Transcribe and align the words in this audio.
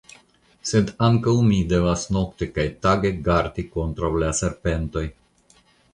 Sed 0.69 0.87
ankaŭ 1.07 1.33
mi 1.49 1.59
devis 1.73 2.05
nokte 2.17 2.49
kaj 2.55 2.65
tage 2.87 3.13
gardi 3.29 3.67
kontraŭ 3.77 4.11
la 4.25 4.33
serpentoj. 4.43 5.05